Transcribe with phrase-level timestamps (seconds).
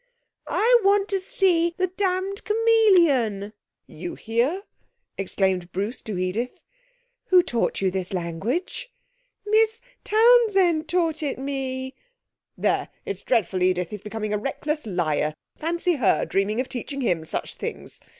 [0.47, 3.53] 'I want to see the damned chameleon.'
[3.85, 4.63] 'You hear!'
[5.15, 6.63] exclaimed Bruce to Edith.
[7.25, 8.91] 'Who taught you this language?'
[9.45, 11.93] 'Miss Townsend taught it me.'
[12.57, 12.89] 'There!
[13.05, 15.35] It's dreadful, Edith; he's becoming a reckless liar.
[15.55, 18.01] Fancy her dreaming of teaching him such things!